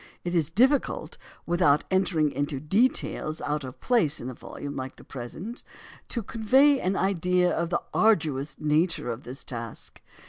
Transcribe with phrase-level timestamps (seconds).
[0.23, 5.03] It is difficult, without entering into details out of place in a volume like the
[5.03, 5.61] present,
[6.09, 10.01] to convey an idea of the arduous nature of this task.